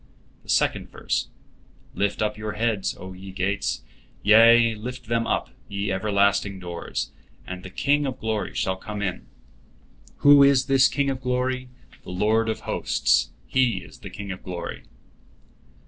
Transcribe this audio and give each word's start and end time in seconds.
The 0.41 0.49
second 0.49 0.89
verse: 0.89 1.27
"Lift 1.93 2.23
up 2.23 2.35
your 2.35 2.53
heads, 2.53 2.97
O 2.97 3.13
ye 3.13 3.31
gates; 3.31 3.83
yea, 4.23 4.73
lift 4.73 5.05
them 5.09 5.27
up, 5.27 5.51
ye 5.69 5.91
everlasting 5.91 6.59
doors, 6.59 7.11
and 7.45 7.61
the 7.61 7.69
King 7.69 8.07
of 8.07 8.17
glory 8.19 8.55
shall 8.55 8.77
come 8.77 9.03
in. 9.03 9.27
Who 10.25 10.41
is 10.41 10.65
this 10.65 10.87
King 10.87 11.11
of 11.11 11.21
glory? 11.21 11.69
The 12.01 12.09
Lord 12.09 12.49
of 12.49 12.61
hosts, 12.61 13.29
He 13.45 13.83
is 13.83 13.99
the 13.99 14.09
King 14.09 14.31
of 14.31 14.41
glory." 14.41 14.85